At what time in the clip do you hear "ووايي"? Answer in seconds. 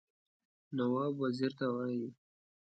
1.69-2.07